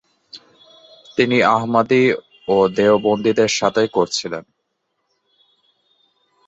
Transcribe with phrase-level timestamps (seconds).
[1.17, 2.03] তিনি আহমদী
[2.47, 4.43] ও দেওবন্দীদের সাথে করেছিলেন।